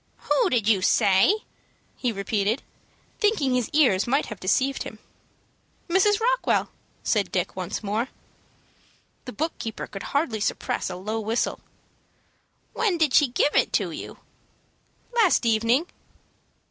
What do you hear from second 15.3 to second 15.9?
evening."